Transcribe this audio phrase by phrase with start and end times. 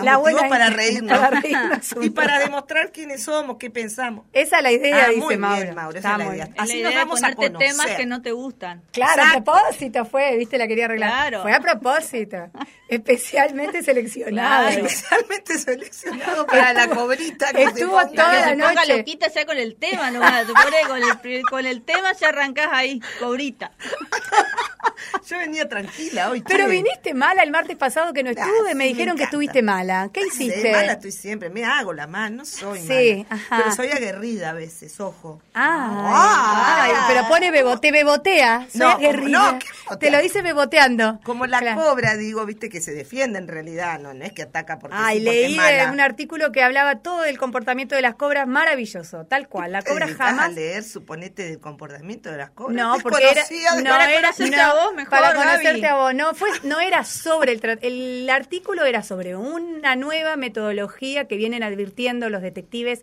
[0.00, 1.18] da La motivos buena para reírnos.
[1.18, 4.24] para reírnos y para demostrar quiénes somos, qué pensamos.
[4.32, 5.62] Esa es la idea, Ah, dice muy Mauro.
[5.62, 6.48] bien, Mauro, esa es la idea.
[6.58, 7.96] Así la nos de vamos a ponerte temas conocer.
[7.96, 8.82] que no te gustan.
[8.92, 11.10] Claro, a propósito fue, viste, la quería arreglar.
[11.10, 11.42] Claro.
[11.42, 12.36] Fue a propósito,
[12.88, 14.68] especialmente seleccionado.
[14.68, 14.86] Claro.
[14.86, 18.96] Especialmente seleccionado para la cobrita que estuvo toda la se ponga noche.
[18.98, 20.46] loquita ya con el tema nomás.
[20.46, 20.52] Te
[20.88, 23.72] con el, con el tema ya arrancás ahí, cobrita.
[25.28, 26.42] Yo venía tranquila hoy.
[26.46, 26.70] Pero che.
[26.70, 29.60] viniste mala el martes pasado que no Ah, estuve, sí, me me dijeron que estuviste
[29.86, 30.10] mala.
[30.12, 30.72] ¿Qué hiciste?
[30.72, 33.42] mala estoy siempre, me hago la mal, no soy Sí, mala.
[33.42, 33.56] ajá.
[33.58, 35.40] Pero soy aguerrida a veces, ojo.
[35.54, 36.92] Ah, Ay.
[36.94, 38.66] ay, pero pone bebo, te bebotea.
[38.70, 39.28] Soy No, aguerrida.
[39.52, 39.66] no, ¿qué
[40.00, 41.20] te lo dice beboteando.
[41.24, 41.80] Como la Claro.
[41.82, 45.18] cobra, digo, viste, que se defiende en realidad, no, no es que ataca porque, Ay,
[45.18, 49.24] sí, porque leí es un artículo que hablaba todo del comportamiento de las cobras, maravilloso,
[49.26, 49.72] tal cual.
[49.72, 50.46] La ¿Te cobra dedicás jamás.
[50.46, 52.76] a leer, suponete, del comportamiento de las cobras?
[52.76, 53.44] No, Te porque era,
[53.76, 55.46] no para era conocerte no, a vos mejor, para Gaby.
[55.46, 56.14] conocerte a vos.
[56.14, 61.62] No, fue, no era sobre el el artículo era sobre una nueva metodología que vienen
[61.62, 63.02] advirtiendo los detectives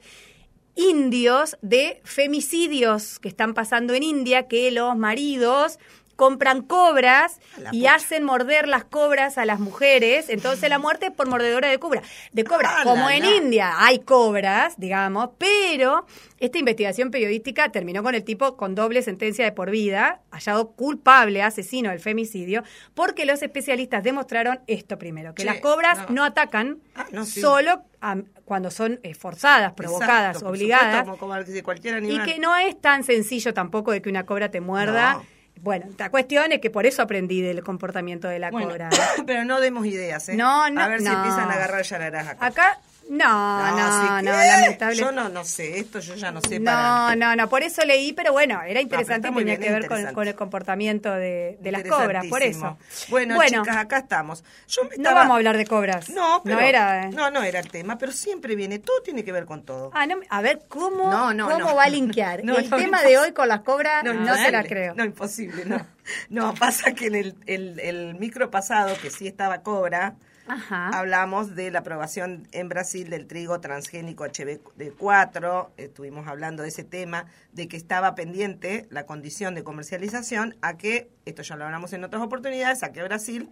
[0.76, 5.78] indios de femicidios que están pasando en India, que los maridos
[6.16, 7.39] compran cobras
[7.72, 11.80] y hacen morder las cobras a las mujeres, entonces la muerte es por mordedora de
[11.80, 12.02] cobra.
[12.31, 13.36] De cobra, Ah, como la, en la.
[13.36, 16.05] India hay cobras, digamos, pero
[16.39, 21.42] esta investigación periodística terminó con el tipo con doble sentencia de por vida, hallado culpable,
[21.42, 26.23] asesino del femicidio, porque los especialistas demostraron esto primero, que Sí, las cobras no, no.
[26.25, 27.42] atacan Ah, no, sí.
[27.42, 32.20] solo a- cuando son eh, forzadas, provocadas, Exacto, obligadas, supuesto, como, como de cualquier y
[32.23, 35.14] que no es tan sencillo tampoco de que una cobra te muerda.
[35.14, 35.33] No.
[35.62, 38.90] Bueno, la cuestión es que por eso aprendí del comportamiento de la Bueno, cobra.
[39.26, 40.36] pero no demos ideas, ¿eh?
[40.36, 42.45] No, no, A ver si empiezan a agarrar yararás acá.
[42.45, 44.48] Acá, no, no, no, qué.
[44.48, 44.96] lamentable.
[44.96, 47.16] Yo no, no sé, esto yo ya no sé No, para...
[47.16, 50.28] no, no, por eso leí, pero bueno, era interesante muy tenía bien, que ver con,
[50.28, 52.78] el comportamiento de, de las cobras, por eso.
[53.10, 54.44] Bueno, chicas, acá estamos.
[54.68, 56.10] Yo me no vamos a hablar de cobras.
[56.10, 57.04] No, pero, no era.
[57.06, 57.10] eh.
[57.12, 59.92] no, no era el tema, pero siempre viene, todo tiene que ver con todo.
[59.94, 61.76] Ah, no, a ver, ¿cómo, No, no, cómo no.
[61.76, 62.44] va a linkear?
[62.44, 63.08] No, el no, tema no.
[63.08, 64.94] de hoy con las cobras no, se la creo.
[64.95, 65.86] No, imposible, no.
[66.30, 70.16] No, pasa que en el, el, el micro pasado, que sí estaba cobra,
[70.48, 70.89] Ajá.
[70.89, 77.26] hablamos de la aprobación en Brasil del trigo transgénico HB4, estuvimos hablando de ese tema,
[77.54, 82.03] de que estaba pendiente la condición de comercialización a que, esto ya lo hablamos en
[82.03, 83.49] otras oportunidades, a que Brasil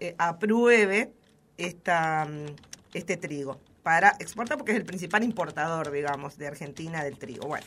[0.00, 1.12] eh, apruebe
[1.56, 2.54] esta, mm,
[2.94, 7.46] este trigo para exportar, porque es el principal importador, digamos, de Argentina del trigo.
[7.46, 7.64] Bueno,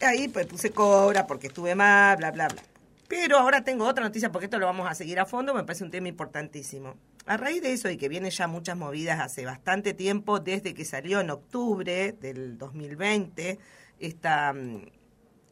[0.00, 2.62] ahí pues puse cobra porque estuve mal, bla, bla, bla.
[3.08, 5.82] Pero ahora tengo otra noticia porque esto lo vamos a seguir a fondo, me parece
[5.82, 6.94] un tema importantísimo.
[7.28, 10.86] A raíz de eso y que vienen ya muchas movidas hace bastante tiempo, desde que
[10.86, 13.58] salió en octubre del 2020
[14.00, 14.86] esta, mm,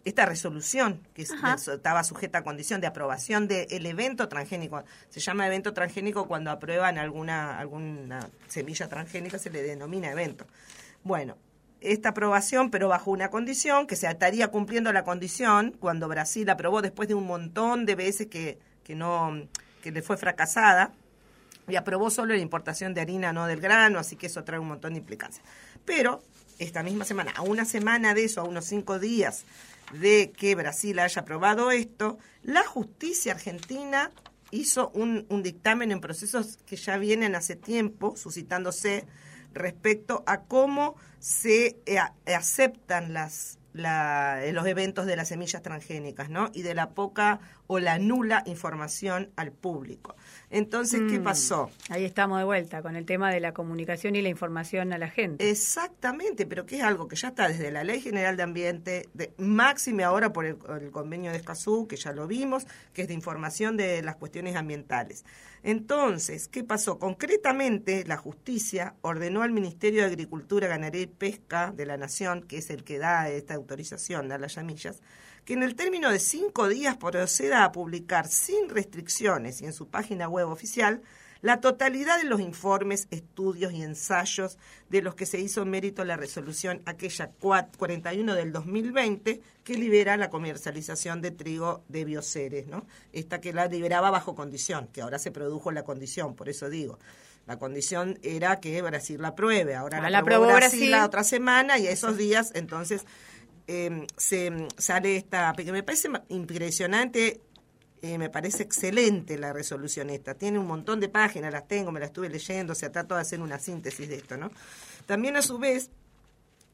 [0.02, 1.56] esta resolución que Ajá.
[1.74, 4.84] estaba sujeta a condición de aprobación del evento transgénico.
[5.10, 10.46] Se llama evento transgénico cuando aprueban alguna, alguna semilla transgénica, se le denomina evento.
[11.04, 11.36] Bueno,
[11.82, 16.80] esta aprobación, pero bajo una condición, que se estaría cumpliendo la condición cuando Brasil aprobó
[16.80, 19.46] después de un montón de veces que, que no
[19.82, 20.94] que le fue fracasada
[21.68, 24.68] y aprobó solo la importación de harina, no del grano, así que eso trae un
[24.68, 25.44] montón de implicancias.
[25.84, 26.22] Pero
[26.58, 29.44] esta misma semana, a una semana de eso, a unos cinco días
[29.92, 34.10] de que Brasil haya aprobado esto, la justicia argentina
[34.50, 39.04] hizo un, dictamen en procesos que ya vienen hace tiempo suscitándose
[39.52, 46.50] respecto a cómo se eh, aceptan las la- los eventos de las semillas transgénicas, ¿no?
[46.54, 50.16] Y de la poca o la nula información al público.
[50.50, 51.24] Entonces, ¿qué Mm.
[51.24, 51.70] pasó?
[51.88, 55.08] Ahí estamos de vuelta con el tema de la comunicación y la información a la
[55.08, 55.50] gente.
[55.50, 59.32] Exactamente, pero que es algo que ya está desde la Ley General de Ambiente, de,
[59.38, 63.14] máxime ahora por el, el convenio de Escazú, que ya lo vimos, que es de
[63.14, 65.24] información de las cuestiones ambientales.
[65.62, 66.98] Entonces, ¿qué pasó?
[67.00, 72.58] Concretamente, la justicia ordenó al Ministerio de Agricultura, Ganadería y Pesca de la Nación, que
[72.58, 75.00] es el que da esta autorización a las llamillas,
[75.46, 79.88] que en el término de cinco días proceda a publicar sin restricciones y en su
[79.88, 81.00] página web oficial
[81.40, 86.16] la totalidad de los informes, estudios y ensayos de los que se hizo mérito la
[86.16, 92.84] resolución aquella 4 41 del 2020 que libera la comercialización de trigo de bioceres, ¿no?
[93.12, 96.98] Esta que la liberaba bajo condición, que ahora se produjo la condición, por eso digo.
[97.46, 100.90] La condición era que Brasil la apruebe, ahora Ah, la, aprobó Brasil, Brasil.
[100.90, 103.04] la otra semana y esos días entonces
[103.66, 107.40] eh, se mm, sale esta, que me parece impresionante,
[108.02, 110.34] eh, me parece excelente la resolución esta.
[110.34, 113.40] Tiene un montón de páginas, las tengo, me las estuve leyendo, se trato de hacer
[113.40, 114.50] una síntesis de esto, ¿no?
[115.06, 115.90] También a su vez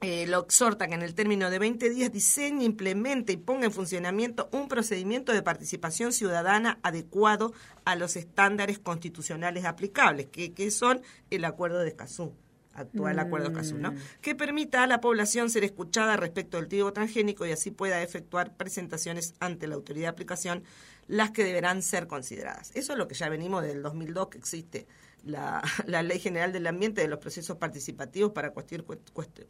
[0.00, 3.72] eh, lo exhorta que en el término de 20 días diseñe, implemente y ponga en
[3.72, 7.52] funcionamiento un procedimiento de participación ciudadana adecuado
[7.84, 12.34] a los estándares constitucionales aplicables, que, que son el Acuerdo de Escazú
[12.74, 13.94] actual acuerdo Escazú, ¿no?
[14.20, 18.54] Que permita a la población ser escuchada respecto del trigo transgénico y así pueda efectuar
[18.56, 20.64] presentaciones ante la autoridad de aplicación,
[21.08, 22.70] las que deberán ser consideradas.
[22.74, 24.86] Eso es lo que ya venimos del 2002 que existe
[25.24, 28.84] la, la Ley General del Ambiente de los procesos participativos para cualquier,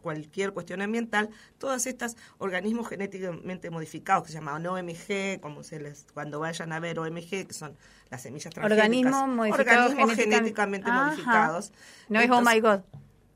[0.00, 6.06] cualquier cuestión ambiental, todas estas organismos genéticamente modificados que se llaman OMG, como se les
[6.12, 7.76] cuando vayan a ver OMG, que son
[8.10, 11.72] las semillas transgénicas, Organismos modificados organismos genéticamente- modificados.
[12.08, 12.80] No es oh my god.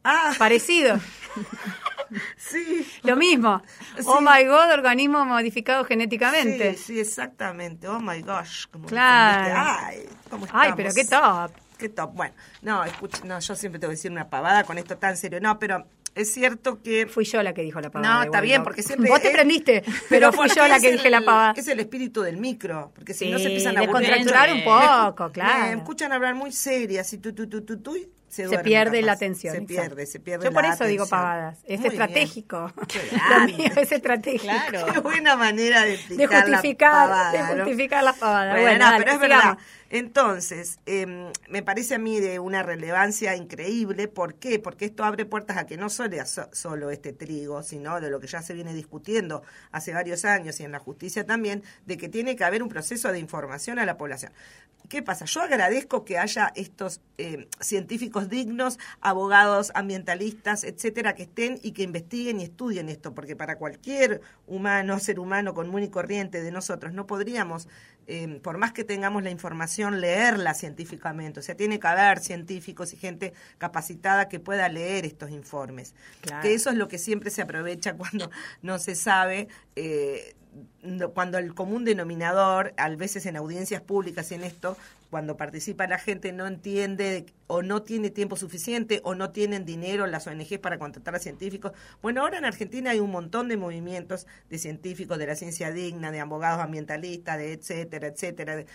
[0.08, 0.98] Ah, Parecido.
[2.36, 2.86] sí.
[3.02, 3.62] Lo mismo.
[3.96, 4.04] Sí.
[4.06, 6.74] Oh my god, organismo modificado genéticamente.
[6.74, 7.88] Sí, sí, exactamente.
[7.88, 8.66] Oh my gosh.
[8.70, 9.54] Como Claro.
[9.56, 11.50] Ay, ¿cómo Ay, pero qué top.
[11.78, 12.12] Qué top.
[12.14, 15.16] Bueno, no, escucha, no, yo siempre te voy a decir una pavada con esto tan
[15.16, 15.40] serio.
[15.40, 18.14] No, pero es cierto que Fui yo la que dijo la pavada.
[18.14, 19.10] No, está bien, porque siempre...
[19.10, 21.52] Vos te prendiste, pero fui yo la que dije el- la pavada.
[21.56, 24.64] Es el espíritu del micro, porque si Sí, no se empiezan a descontracturar un Me-
[24.64, 25.76] poco, Me claro.
[25.78, 27.94] escuchan hablar muy serias y tú, tú, tú, tú, tú,
[28.36, 29.06] se, Se pierde capaz.
[29.06, 29.52] la atención.
[29.54, 29.82] Se exacto.
[29.82, 31.20] pierde, se pierde Yo por la eso digo atención.
[31.20, 31.58] pavadas.
[31.64, 32.72] Es Muy estratégico.
[32.76, 34.44] Lo mío es estratégico.
[34.68, 34.86] Claro.
[34.92, 37.64] Qué buena manera de De explicar la justificar, pavada, de ¿no?
[37.64, 38.52] justificar las pavadas.
[38.52, 39.44] Bueno, Bueno, no, dale, pero es sigamos.
[39.44, 39.58] verdad.
[39.88, 44.08] Entonces, eh, me parece a mí de una relevancia increíble.
[44.08, 44.58] ¿Por qué?
[44.58, 48.18] Porque esto abre puertas a que no solo, so- solo este trigo, sino de lo
[48.20, 52.08] que ya se viene discutiendo hace varios años y en la justicia también, de que
[52.08, 54.32] tiene que haber un proceso de información a la población.
[54.88, 55.24] ¿Qué pasa?
[55.24, 61.82] Yo agradezco que haya estos eh, científicos dignos, abogados ambientalistas, etcétera, que estén y que
[61.82, 66.92] investiguen y estudien esto, porque para cualquier humano, ser humano común y corriente de nosotros,
[66.92, 67.66] no podríamos,
[68.06, 71.40] eh, por más que tengamos la información, leerla científicamente.
[71.40, 75.94] O sea, tiene que haber científicos y gente capacitada que pueda leer estos informes.
[76.20, 76.42] Claro.
[76.42, 78.30] Que eso es lo que siempre se aprovecha cuando
[78.62, 79.48] no se sabe.
[79.74, 80.34] eh,
[81.14, 84.76] cuando el común denominador, a veces en audiencias públicas y en esto,
[85.10, 90.06] cuando participa la gente no entiende o no tiene tiempo suficiente o no tienen dinero
[90.06, 91.72] las ONGs para contratar a científicos.
[92.02, 96.10] Bueno, ahora en Argentina hay un montón de movimientos de científicos, de la ciencia digna,
[96.10, 98.66] de abogados ambientalistas, de etcétera, etcétera, de,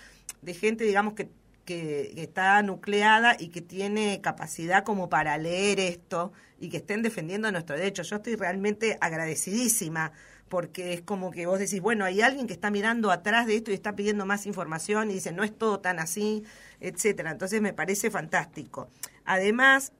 [0.42, 1.30] de gente, digamos, que,
[1.66, 7.02] que, que está nucleada y que tiene capacidad como para leer esto y que estén
[7.02, 8.10] defendiendo nuestros derechos.
[8.10, 10.14] Yo estoy realmente agradecidísima
[10.52, 13.72] porque es como que vos decís, bueno, hay alguien que está mirando atrás de esto
[13.72, 16.44] y está pidiendo más información y dice, no es todo tan así,
[16.82, 17.32] etcétera.
[17.32, 18.90] Entonces me parece fantástico.
[19.24, 19.94] Además,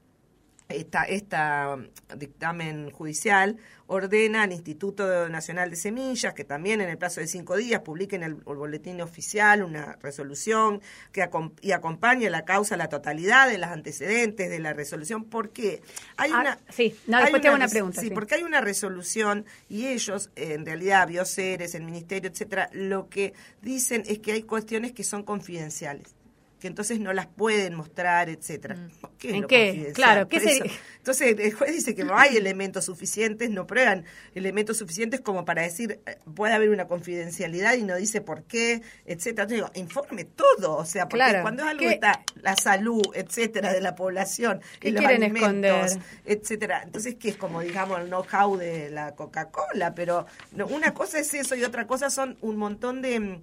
[0.72, 1.86] esta, esta um,
[2.18, 7.56] dictamen judicial ordena al Instituto Nacional de Semillas que también en el plazo de cinco
[7.56, 10.80] días publiquen el, el boletín oficial una resolución
[11.12, 15.82] que acom- y acompañe la causa la totalidad de los antecedentes de la resolución porque
[16.16, 16.96] hay Ah, una sí.
[17.06, 18.14] No, hay después te hago una pregunta, sí, sí.
[18.14, 23.34] porque hay una resolución y ellos eh, en realidad Bioceres el ministerio etcétera lo que
[23.60, 26.14] dicen es que hay cuestiones que son confidenciales
[26.62, 28.76] que entonces no las pueden mostrar, etcétera.
[29.18, 29.34] ¿Qué es Mm.
[29.34, 29.90] ¿En lo qué?
[29.96, 30.72] Claro, ¿qué sería?
[30.98, 34.04] Entonces el juez dice que no hay elementos suficientes, no prueban
[34.36, 38.80] elementos suficientes como para decir eh, puede haber una confidencialidad y no dice por qué,
[39.06, 39.42] etcétera.
[39.42, 41.42] Entonces digo, informe todo, o sea, porque Claro.
[41.42, 45.00] cuando es algo ¿Qué- que está la salud, etcétera, de la población ¿Qué y los
[45.04, 46.06] quieren alimentos, esconder?
[46.26, 46.82] etcétera.
[46.84, 51.34] Entonces, que es como, digamos, el know-how de la Coca-Cola, pero no, una cosa es
[51.34, 53.42] eso y otra cosa son un montón de, mm,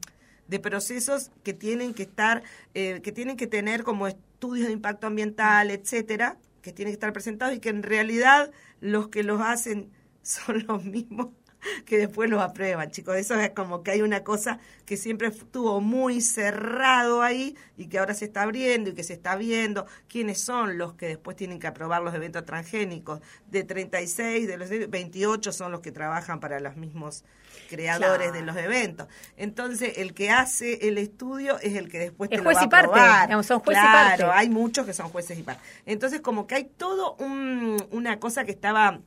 [0.50, 2.44] de procesos que tienen que estar,
[2.74, 7.14] eh, que tienen que tener como estudios de impacto ambiental, etcétera, que tienen que estar
[7.14, 8.52] presentados y que en realidad
[8.82, 9.92] los que los hacen
[10.24, 11.28] son los mismos
[11.86, 13.16] que después los aprueban, chicos.
[13.18, 18.00] Eso es como que hay una cosa que siempre estuvo muy cerrado ahí y que
[18.00, 21.60] ahora se está abriendo y que se está viendo quiénes son los que después tienen
[21.60, 23.20] que aprobar los eventos transgénicos.
[23.48, 27.24] De 36, de los 28 son los que trabajan para los mismos
[27.70, 28.34] creadores Claro.
[28.34, 29.08] de los eventos.
[29.38, 32.64] Entonces, el que hace el estudio es el que después Es te juez lo va
[32.64, 34.40] y a parte, son juez y Claro, parte.
[34.40, 35.62] hay muchos que son jueces y parte.
[35.86, 39.00] Entonces, como que hay todo un- una cosa que estaba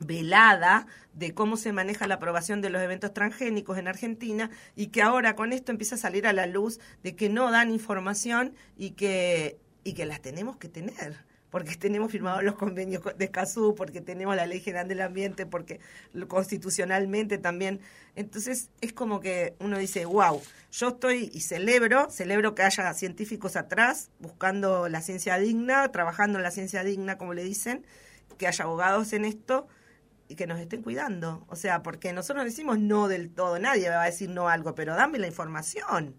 [0.00, 5.02] velada de cómo se maneja la aprobación de los eventos transgénicos en Argentina y que
[5.02, 8.92] ahora con esto empieza a salir a la luz de que no dan información y
[8.92, 14.00] que y que las tenemos que tener porque tenemos firmados los convenios de Escazú, porque
[14.00, 15.80] tenemos la Ley General del Ambiente, porque
[16.28, 17.80] constitucionalmente también.
[18.14, 20.40] Entonces es como que uno dice, wow,
[20.72, 26.44] yo estoy y celebro, celebro que haya científicos atrás buscando la ciencia digna, trabajando en
[26.44, 27.84] la ciencia digna, como le dicen,
[28.38, 29.66] que haya abogados en esto
[30.30, 31.44] y que nos estén cuidando.
[31.48, 34.74] O sea, porque nosotros decimos no del todo, nadie va a decir no a algo,
[34.76, 36.14] pero dame la información.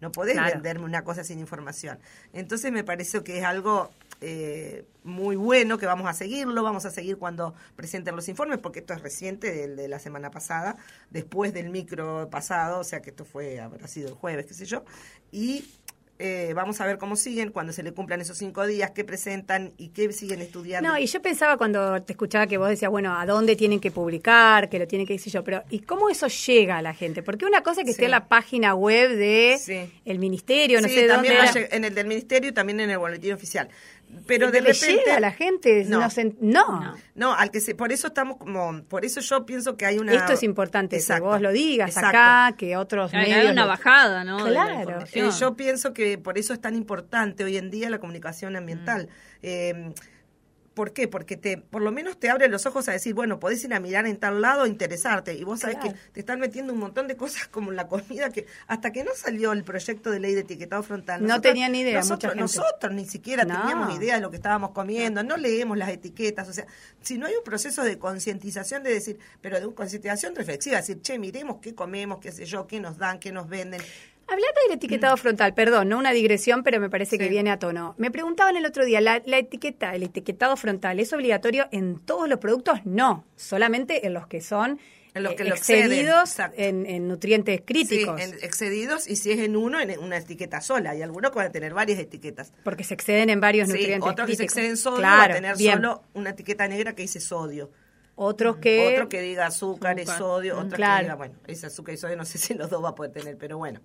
[0.00, 0.54] No podés Claro.
[0.54, 2.00] venderme una cosa sin información.
[2.32, 3.90] Entonces me parece que es algo
[4.20, 8.58] eh, muy bueno bueno, que vamos a seguirlo, vamos a seguir cuando presenten los informes,
[8.58, 10.76] porque esto es reciente, del de la semana pasada,
[11.10, 14.64] después del micro pasado, o sea que esto fue, habrá sido el jueves, qué sé
[14.64, 14.84] yo,
[15.30, 15.68] y
[16.18, 19.72] eh, vamos a ver cómo siguen, cuando se le cumplan esos cinco días, qué presentan
[19.76, 20.88] y qué siguen estudiando.
[20.88, 23.90] No, y yo pensaba cuando te escuchaba que vos decías, bueno, ¿a dónde tienen que
[23.90, 24.68] publicar?
[24.68, 27.22] Que lo tienen que decir yo, pero ¿y cómo eso llega a la gente?
[27.22, 29.90] Porque una cosa es que esté en la página web de Sí.
[30.04, 31.46] el ministerio, no Sí, sé también dónde.
[31.46, 33.68] va a lleg- en el del ministerio y también en el boletín oficial.
[34.26, 35.84] Pero ¿Y de repente llega a la gente?
[35.86, 36.00] No.
[36.00, 36.10] No.
[36.10, 36.80] se- no.
[36.80, 36.94] No.
[37.14, 40.12] No, al que se, por eso estamos como, por eso yo pienso que hay una.
[40.12, 42.08] Esto es importante Exacto, que vos lo digas exacto.
[42.08, 43.52] acá, que otros Hay medios.
[43.52, 44.44] una lo- bajada, ¿no?
[44.44, 45.00] Claro.
[45.12, 49.06] Eh, yo pienso que por eso es tan importante hoy en día la comunicación ambiental.
[49.06, 49.08] Mm.
[49.42, 49.94] Eh,
[50.74, 51.06] ¿Por qué?
[51.08, 53.80] Porque te, por lo menos te abre los ojos a decir, bueno, podés ir a
[53.80, 55.34] mirar en tal lado, interesarte.
[55.34, 55.92] Y vos sabés Claro.
[55.92, 59.10] que te están metiendo un montón de cosas como la comida que hasta que no
[59.14, 61.26] salió el proyecto de ley de etiquetado frontal.
[61.26, 62.58] No tenía ni idea, Nosotros, mucha gente.
[62.58, 63.60] nosotros ni siquiera No.
[63.60, 66.48] teníamos idea de lo que estábamos comiendo, no leemos las etiquetas.
[66.48, 66.66] O sea,
[67.02, 71.02] si no hay un proceso de concientización de decir, pero de una concientización reflexiva, decir,
[71.02, 73.80] che, miremos qué comemos, qué sé yo, qué nos dan, qué nos venden.
[74.32, 77.94] Hablando del etiquetado frontal, perdón, no una digresión, pero me parece que viene a tono.
[77.98, 82.28] Me preguntaban el otro día, ¿la, la etiqueta, el etiquetado frontal, es obligatorio en todos
[82.28, 82.80] los productos?
[82.84, 84.80] No, solamente en los que son
[85.14, 88.20] En los eh, que lo excedidos en, en nutrientes críticos.
[88.20, 90.94] Sí, en- excedidos y si es en uno, en una etiqueta sola.
[90.96, 92.52] Y algunos van a tener varias etiquetas.
[92.64, 95.24] Porque se exceden en varios Sí, nutrientes otros que se exceden en sodio Claro, va
[95.24, 95.74] a tener bien.
[95.74, 97.70] solo una etiqueta negra que dice sodio.
[98.14, 98.92] Otros que...
[98.94, 100.18] Otro que diga azúcar, Azúcar.
[100.18, 100.96] sodio, Mm, otro claro.
[100.98, 103.12] que diga, bueno, ese azúcar y sodio no sé si los dos va a poder
[103.12, 103.80] tener, pero bueno.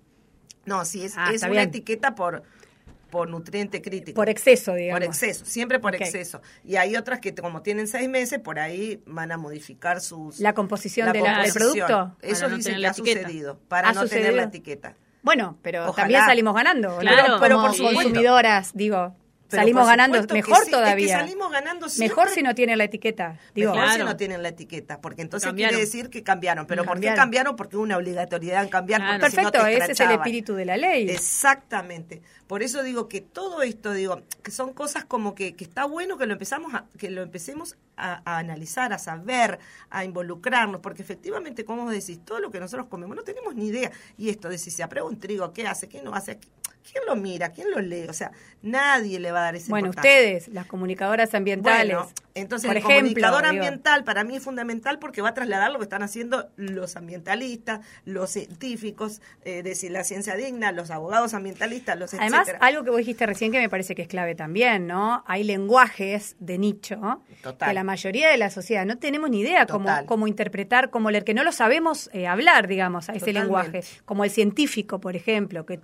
[0.68, 1.68] No, sí, es, Ah, es una bien.
[1.68, 2.42] etiqueta por,
[3.10, 4.14] por nutriente crítico.
[4.16, 5.00] Por exceso, digamos.
[5.00, 6.40] Por exceso, siempre por exceso.
[6.64, 10.38] Y hay otras que como tienen seis meses, por ahí van a modificar sus...
[10.40, 12.16] La composición la- del producto.
[12.20, 13.20] Eso no tener que la ha etiqueta.
[13.22, 14.94] sucedido, para ¿Ha no tener la etiqueta.
[15.22, 15.96] Bueno, pero Ojalá.
[15.96, 16.90] también salimos ganando.
[16.90, 16.98] ¿no?
[16.98, 19.14] Claro, Como pero por consumidoras, digo.
[19.50, 21.18] Pero salimos ganando mejor sí, es que todavía.
[21.20, 22.08] salimos ganando siempre.
[22.14, 23.38] Mejor si no tiene la etiqueta.
[23.54, 25.70] Digo, Mejor si no tienen la etiqueta, porque entonces Cambiaron.
[25.74, 26.66] quiere decir que cambiaron.
[26.66, 27.16] Pero ¿por qué Cambiaron.
[27.18, 27.56] cambiaron?
[27.56, 29.00] Porque hubo una obligatoriedad en cambiar.
[29.00, 29.20] Claro.
[29.20, 31.08] porque si no perfecto, te ese es el espíritu de la ley.
[31.10, 32.22] Exactamente.
[32.46, 36.16] Por eso digo que todo esto, digo, que son cosas como que, que está bueno
[36.18, 39.58] que lo empezamos a, que lo empecemos a, a analizar, a saber,
[39.90, 43.66] a involucrarnos, porque efectivamente, como vos decís, todo lo que nosotros comemos no tenemos ni
[43.68, 43.90] idea.
[44.16, 45.88] Y esto de si se aprueba un trigo, ¿qué hace?
[45.88, 46.38] ¿Qué no hace?
[46.90, 47.50] ¿Quién lo mira?
[47.50, 48.06] ¿Quién lo lee?
[48.08, 51.96] O sea, nadie le va a dar ese Bueno, ustedes, las comunicadoras ambientales.
[51.96, 55.34] bueno, entonces por el ejemplo, comunicador digo, ambiental para mí es fundamental porque va a
[55.34, 60.90] trasladar lo que están haciendo los ambientalistas, los científicos eh, de la ciencia digna, los
[60.90, 62.64] abogados ambientalistas, los Además, etcétera.
[62.66, 65.24] algo que vos dijiste recién que me parece que es clave también, ¿no?
[65.26, 67.68] Hay lenguajes de nicho Total.
[67.68, 71.34] que la mayoría de la sociedad no tenemos ni idea cómo, interpretar, cómo leer, que
[71.34, 73.42] no lo sabemos eh, hablar, digamos, a ese Totalmente.
[73.42, 73.84] lenguaje.
[74.04, 75.80] Como el científico, por ejemplo, que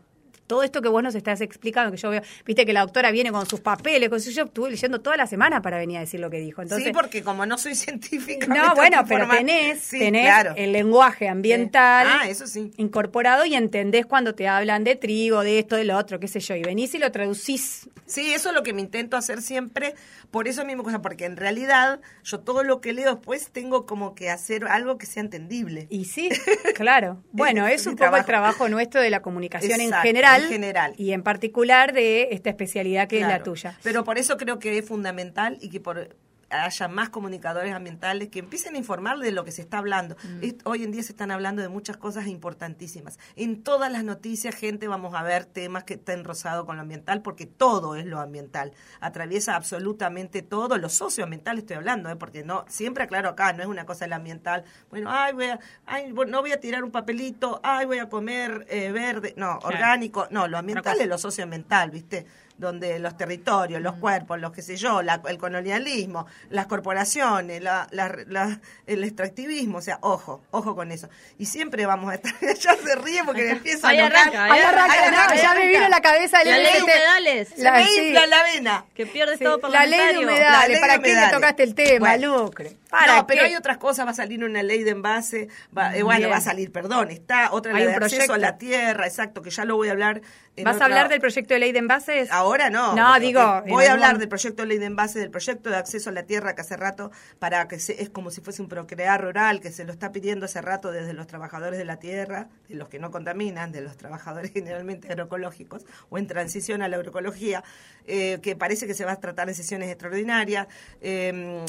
[0.46, 3.30] todo esto que vos nos estás explicando, que yo veo, viste que la doctora viene
[3.32, 6.20] con sus papeles, con su, yo estuve leyendo toda la semana para venir a decir
[6.20, 6.62] lo que dijo.
[6.62, 8.46] Entonces, sí, porque como no soy científica.
[8.46, 10.54] no, bueno, pero tenés, Sí, tenés claro.
[10.56, 12.70] el lenguaje ambiental Ah, eso sí.
[12.76, 16.40] incorporado y entendés cuando te hablan de trigo, de esto, de lo otro, qué sé
[16.40, 17.88] yo, y venís y lo traducís.
[18.06, 19.94] Sí, eso es lo que me intento hacer siempre,
[20.30, 24.14] por eso mismo cosa, porque en realidad yo todo lo que leo después tengo como
[24.14, 25.86] que hacer algo que sea entendible.
[25.90, 26.28] Y sí,
[26.74, 27.22] claro.
[27.32, 28.68] Bueno, Es un poco el trabajo.
[28.68, 30.02] nuestro de la comunicación en Exacto,
[30.42, 30.94] general, en general.
[30.96, 33.78] y en particular de esta especialidad que es la tuya.
[33.82, 36.16] Pero por eso creo que es fundamental y que por
[36.50, 40.16] haya más comunicadores ambientales que empiecen a informar de lo que se está hablando.
[40.22, 40.48] Mm.
[40.64, 43.18] Hoy en día se están hablando de muchas cosas importantísimas.
[43.36, 47.22] En todas las noticias, gente, vamos a ver temas que estén rosados con lo ambiental,
[47.22, 48.72] porque todo es lo ambiental.
[49.00, 52.16] Atraviesa absolutamente todo, lo socioambiental estoy hablando, ¿eh?
[52.16, 54.64] porque no siempre aclaro acá, no es una cosa el ambiental.
[54.90, 58.08] Bueno, ay, voy a, ay, bueno, no voy a tirar un papelito, ay, voy a
[58.08, 62.26] comer eh, verde, no, orgánico, no, lo ambiental es lo socioambiental, ¿viste?
[62.56, 67.88] Donde los territorios, los cuerpos, los qué sé yo, la- el colonialismo, las corporaciones, la,
[67.90, 71.08] la- la- el extractivismo, o sea, ojo, ojo con eso.
[71.38, 74.60] Y siempre vamos a estar, ya se ríe porque me empieza Ahí a arranca, Ahí
[74.60, 75.88] arranca, ahí no, arranca, ya me vino arranca.
[75.96, 77.48] la cabeza el La ley de humedales.
[77.48, 78.00] Se La- me sí.
[78.06, 78.84] infla la vena.
[78.94, 81.74] Que pierde Sí, todo la ley de humedales, ley ¿para de qué le tocaste el
[81.74, 82.44] tema, Bueno.
[82.44, 82.76] Lucre?
[82.98, 83.46] ¿Para no, pero qué?
[83.46, 86.40] hay otras cosas, va a salir una ley de envase, va- eh, bueno, va a
[86.40, 88.34] salir, perdón, está otra ley de acceso proyecto.
[88.34, 90.20] a la tierra, exacto, que ya lo voy a hablar.
[90.56, 92.30] en ¿Vas a hablar del proyecto de ley de envases?
[92.30, 92.94] Ahora no.
[92.94, 96.10] No, digo, Voy a hablar del proyecto de ley de envase, del proyecto de acceso
[96.10, 99.20] a la tierra que hace rato, para que se- es como si fuese un procrear
[99.22, 102.76] rural, que se lo está pidiendo hace rato desde los trabajadores de la tierra, de
[102.76, 107.64] los que no contaminan, de los trabajadores generalmente agroecológicos, o en transición a la agroecología,
[108.06, 110.68] eh, que parece que se va a tratar en sesiones extraordinarias.
[111.00, 111.64] Eh,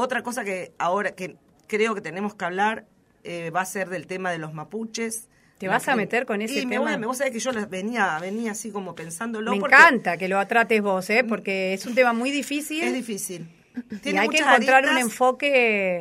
[0.00, 1.36] otra cosa que ahora que
[1.66, 2.86] creo que tenemos que hablar
[3.24, 5.28] eh, va a ser del tema de los mapuches.
[5.58, 6.98] ¿Te vas a meter con ese y me voy a- tema?
[7.00, 9.50] me- vos sabés que yo venía, venía así como pensándolo.
[9.52, 11.24] Me porque encanta que lo trates vos, ¿eh?
[11.24, 12.84] porque es un tema muy difícil.
[12.84, 13.48] Es difícil.
[13.90, 16.00] Y Tiene hay que encontrar un enfoque.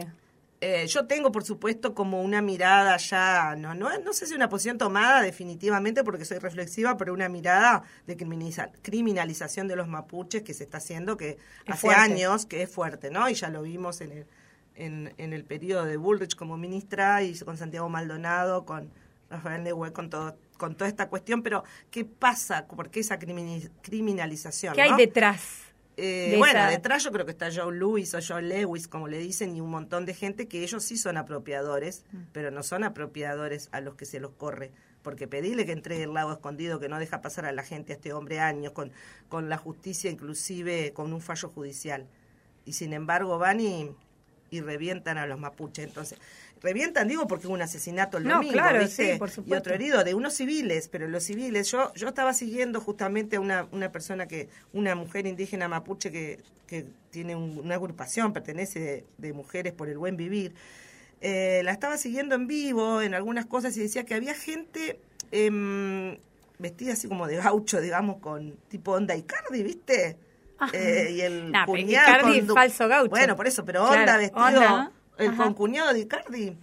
[0.60, 4.50] Eh, yo tengo, por supuesto, como una mirada ya, no, no, no sé si una
[4.50, 10.42] posición tomada definitivamente porque soy reflexiva, pero una mirada de criminaliza- criminalización de los mapuches
[10.42, 11.38] que se está haciendo, que Es
[11.68, 12.02] hace fuerte.
[12.02, 13.30] años que es fuerte, ¿no?
[13.30, 14.26] Y ya lo vimos en el,
[14.74, 18.92] en, en el periodo de Bullrich como ministra y con Santiago Maldonado, con
[19.30, 22.66] Rafael Legue, con todo con toda esta cuestión, pero ¿qué pasa?
[22.66, 24.74] ¿Por qué esa criminalización?
[24.74, 24.98] ¿Qué hay no?
[24.98, 25.67] detrás?
[25.98, 29.08] Eh, de bueno, esa- detrás yo creo que está Joe Lewis o Joe Lewis, como
[29.08, 32.18] le dicen, y un montón de gente que ellos sí son apropiadores, Mm.
[32.34, 34.72] pero no son apropiadores a los que se los corre.
[35.02, 37.96] Porque pedirle que entregue el lago escondido, que no deja pasar a la gente, a
[37.96, 38.92] este hombre años, con,
[39.30, 42.06] con la justicia, inclusive con un fallo judicial.
[42.66, 43.90] Y sin embargo van y,
[44.52, 45.86] y revientan a los mapuches.
[45.86, 46.20] Entonces,
[46.62, 49.14] revientan, digo, porque hubo un asesinato el No, domingo, claro, ¿viste?
[49.14, 52.82] sí, por Y otro herido de unos civiles, pero los civiles, yo yo estaba siguiendo
[52.82, 57.76] justamente a una, una persona que, una mujer indígena mapuche que, que tiene un- una
[57.76, 60.54] agrupación, pertenece de, de Mujeres por el Buen Vivir,
[61.22, 65.00] eh, la estaba siguiendo en vivo en algunas cosas y decía que había gente
[65.32, 66.18] em,
[66.60, 70.18] vestida así como de gaucho, digamos, con tipo onda Icardi, ¿viste?
[70.74, 73.10] Eh, y el Nah, cuñado Icardi con falso gaucho.
[73.10, 74.92] Bueno, por eso, pero Claro, onda vestido, onda.
[75.18, 75.44] El Ajá.
[75.46, 76.58] con cuñado de Icardi,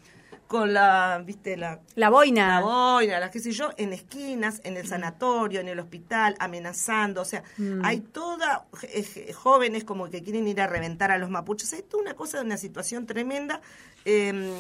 [0.46, 2.48] con la, viste, la La boina.
[2.48, 7.22] la boina, las qué sé yo, en esquinas, en el sanatorio, en el hospital, amenazando.
[7.22, 7.84] O sea, Mm.
[7.84, 11.72] hay toda, eh, jóvenes como que quieren ir a reventar a los mapuches.
[11.72, 13.60] Hay toda una cosa, una situación tremenda.
[14.06, 14.52] eh,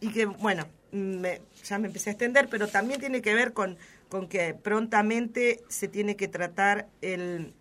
[0.00, 3.78] y que, bueno, me- ya me empecé a extender, pero también tiene que ver con,
[4.10, 7.54] con que prontamente se tiene que tratar el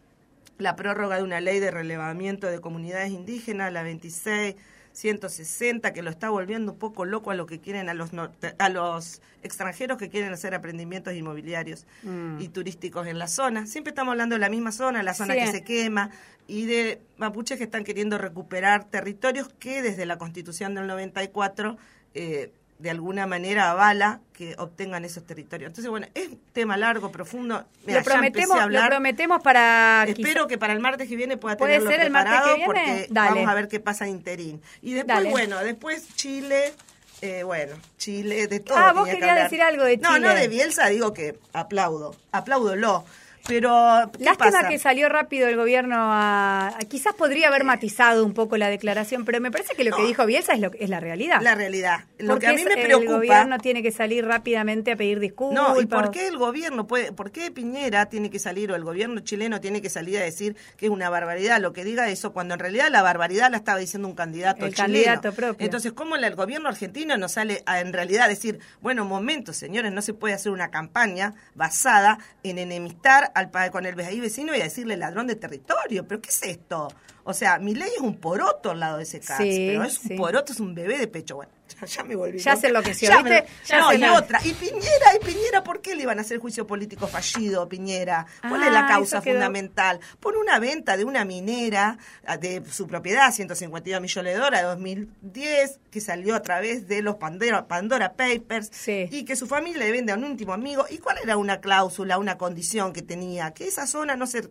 [0.58, 4.56] la prórroga de una ley de relevamiento de comunidades indígenas, la 26
[4.94, 8.56] 160, que lo está volviendo un poco loco a lo que quieren a los norte-
[8.58, 12.40] a los extranjeros que quieren hacer aprendimientos inmobiliarios Mm.
[12.40, 13.66] y turísticos en la zona.
[13.68, 15.40] Siempre estamos hablando de la misma zona, la zona Sí.
[15.40, 16.12] que se quema
[16.48, 21.78] y de mapuches que están queriendo recuperar territorios que desde la Constitución del 94
[22.14, 25.70] eh, de alguna manera avala que obtengan esos territorios.
[25.70, 27.64] Entonces, bueno, es un tema largo, profundo.
[27.86, 28.84] Mira, lo prometemos, a hablar.
[28.84, 32.12] lo prometemos para Espero que para el martes que viene pueda ¿Puede tenerlo ser el
[32.12, 32.66] martes preparado que viene?
[32.66, 33.30] porque Dale.
[33.36, 34.62] vamos a ver qué pasa en interín.
[34.82, 35.30] Y después, Dale.
[35.30, 36.74] bueno, después Chile,
[37.22, 38.78] eh, bueno, Chile, de todo.
[38.78, 40.42] Ah, vos que querías decir algo de No, no Chile.
[40.42, 43.06] de Bielsa, digo que aplaudo, aplaudolo.
[43.48, 44.70] Pero, ¿qué Lástima pasa?
[44.70, 49.26] que salió rápido el gobierno a, a- Quizás podría haber matizado un poco la declaración,
[49.26, 51.42] pero me parece que lo que dijo Bielsa es, lo, es la realidad.
[51.42, 52.02] La realidad.
[52.20, 53.12] Lo Porque que a mí es- me el preocupa...
[53.14, 55.56] gobierno tiene que salir rápidamente a pedir disculpas.
[55.76, 58.84] No, ¿y por qué el gobierno puede, por qué Piñera tiene que salir o el
[58.84, 62.34] gobierno chileno tiene que salir a decir que es una barbaridad lo que diga eso
[62.34, 64.94] cuando en realidad la barbaridad la estaba diciendo un candidato El chileno?
[64.94, 65.66] candidato propio.
[65.66, 69.92] Entonces, ¿cómo el gobierno argentino no sale a en realidad decir, bueno, un momento, señores,
[69.92, 74.62] no se puede hacer una campaña basada en enemistar al con el ahí vecino y
[74.62, 76.08] a decirle ladrón de territorio?
[76.08, 76.88] ¿Pero qué es esto?
[77.24, 79.94] O sea, mi ley es un poroto al lado de ese caso, Sí, pero es
[79.94, 80.14] sí.
[80.14, 81.36] un poroto, es un bebé de pecho.
[81.36, 82.40] Bueno, ya, ya me volví.
[82.40, 82.62] Ya loca.
[82.62, 83.48] se enloqueció, Ya me- ¿viste?
[83.66, 84.40] Ya no, se y la- otra.
[84.44, 88.26] Y Piñera, y Piñera, ¿por qué le iban a hacer juicio político fallido, Piñera?
[88.42, 90.00] ¿Cuál es Ah, la causa eso quedó- fundamental?
[90.20, 95.80] Por una venta de una minera ah, de su propiedad, 152 millones de dólares, 2010,
[95.92, 99.08] que salió a través de los Pandora, Pandora Papers, Sí.
[99.12, 100.86] y que su familia le vende a un último amigo.
[100.90, 103.52] ¿Y cuál era una cláusula, una condición que tenía?
[103.52, 104.48] Que esa zona no se,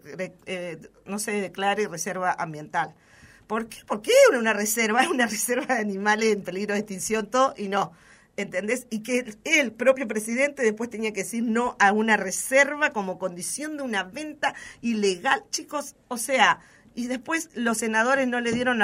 [0.46, 2.94] eh, no se declare reserva ambiental.
[3.50, 3.78] ¿Por qué?
[3.84, 5.02] ¿Por qué una reserva?
[5.02, 7.90] Es una reserva de animales en peligro de extinción, todo, y no.
[8.36, 8.86] ¿Entendés?
[8.90, 13.76] Y que el, propio presidente después tenía que decir no a una reserva como condición
[13.76, 15.42] de una venta ilegal.
[15.50, 16.60] Chicos, o sea,
[16.94, 18.78] y después los senadores no le dieron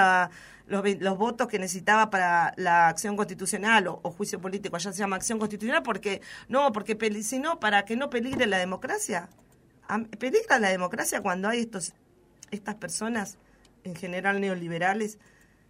[0.67, 5.39] los, votos que necesitaba para la acción constitucional o, juicio político, allá se llama acción
[5.39, 9.29] constitucional, porque no, porque si no, para que no peligre la democracia.
[10.19, 11.95] Peligra la democracia cuando hay estos
[12.51, 13.39] estas personas,
[13.87, 15.19] en general neoliberales,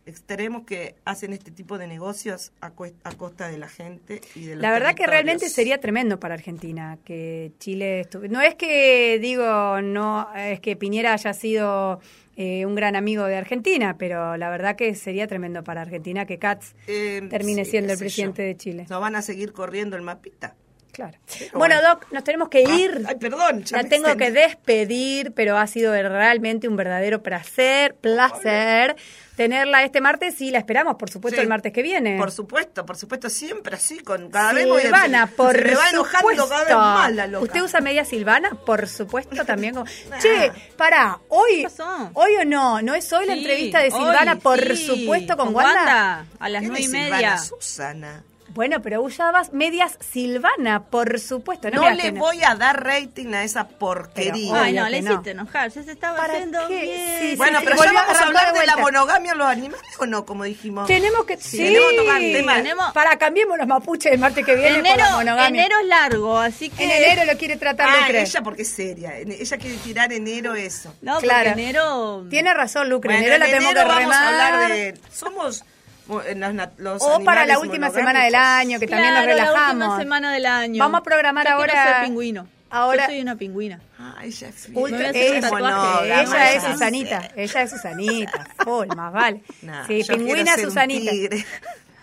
[0.06, 2.66] extremos que hacen este tipo de negocios a,
[3.04, 6.34] a costa de la gente y de los La verdad que realmente sería tremendo para
[6.34, 8.32] Argentina que Chile estuviera.
[8.32, 11.98] No es que digo, no es que Piñera haya sido
[12.36, 16.38] eh, un gran amigo de Argentina, pero la verdad que sería tremendo para Argentina que
[16.38, 18.46] Katz Eh, termine sí, siendo el presidente yo.
[18.46, 18.86] de Chile.
[18.88, 20.54] No van a seguir corriendo el mapita.
[20.96, 21.18] Claro.
[21.38, 21.88] Pero Bueno, bueno.
[21.90, 23.02] Doc, nos tenemos que ir.
[23.04, 27.22] Ah, ay, perdón, ya La me tengo que despedir, pero ha sido realmente un verdadero
[27.22, 28.96] placer, placer
[29.36, 31.42] tenerla este martes y la esperamos, por supuesto, Sí.
[31.42, 32.16] el martes que viene.
[32.16, 35.74] Por supuesto, por supuesto, siempre así, con cada vez voy a- Silvana, por se me
[35.74, 36.48] va enojando supuesto.
[36.48, 37.44] cada vez más la loca.
[37.44, 38.50] ¿Usted usa media Silvana?
[38.64, 39.74] Por supuesto, también.
[39.74, 39.84] Como...
[40.22, 42.10] Che, pará, hoy, ¿Qué pasó?
[42.14, 45.48] hoy o no, no es hoy la entrevista de hoy, Silvana, por sí, supuesto, con,
[45.48, 45.74] con Wanda.
[45.74, 47.36] Wanda, a las ¿Quién nueve y media.
[47.36, 47.38] Silvana?
[47.38, 48.22] Susana.
[48.48, 51.68] Bueno, pero usabas medias Silvana, por supuesto.
[51.70, 52.20] No, No le no.
[52.20, 54.52] voy a dar rating a esa porquería.
[54.52, 55.12] Pero, Ay, no, le que no.
[55.12, 55.70] hiciste enojar.
[55.70, 56.80] Ya se estaba ¿Para haciendo qué?
[56.82, 57.18] bien.
[57.20, 59.32] Sí, sí, bueno, sí, pero ya volvió a vamos a hablar de de la monogamia
[59.32, 60.86] en los animales o no, como dijimos.
[60.86, 62.18] Tenemos que Sí, sí, tenemos que tocar.
[62.20, 65.46] Tenemos- Para cambiemos los mapuches el martes que viene por enero, la monogamia.
[65.64, 66.84] enero es largo, así que...
[66.84, 68.22] En enero lo quiere tratar Ah, Lucre.
[68.22, 69.18] ella porque es seria.
[69.18, 70.94] En- Ella quiere tirar enero eso.
[71.02, 71.50] No, Claro.
[71.50, 72.26] enero...
[72.30, 73.08] Tiene razón, Lucre.
[73.10, 74.24] Bueno, enero la en tenemos que vamos remar.
[74.24, 74.94] a hablar de...
[75.12, 75.64] Somos
[76.08, 79.44] los, nat- los o para la última semana del año, que también nos Claro, la
[79.46, 79.72] relajamos.
[79.88, 80.78] última semana del año.
[80.78, 82.46] Vamos a programar Yo ahora- ser pingüino.
[82.70, 83.80] ahora- Yo soy una pingüina.
[83.98, 89.42] Ah, ella es Ultra- ella, es Susanita, ella es Susanita, full, más vale.
[89.62, 91.10] Nah, sí, pingüina Susanita.
[91.10, 91.46] tigre de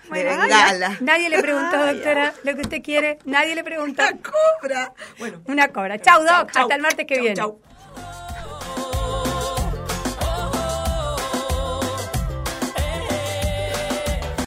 [0.09, 0.97] Bueno, bengala.
[0.99, 3.19] Nadie le preguntó, doctora, lo que usted quiere.
[3.25, 4.03] Nadie le preguntó.
[4.03, 4.17] Una
[4.61, 4.93] cobra.
[5.17, 5.41] Bueno.
[5.45, 5.97] Una cobra.
[5.99, 6.29] Chau, Doc.
[6.29, 6.61] Chau, chau.
[6.63, 7.35] Hasta el martes que Chau, viene.
[7.37, 7.59] chau.